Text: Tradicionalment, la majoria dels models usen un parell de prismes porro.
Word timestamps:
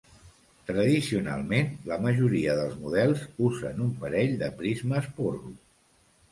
Tradicionalment, 0.69 1.69
la 1.91 1.99
majoria 2.07 2.57
dels 2.61 2.75
models 2.87 3.27
usen 3.51 3.87
un 3.89 3.95
parell 4.03 4.37
de 4.43 4.53
prismes 4.63 5.15
porro. 5.23 5.57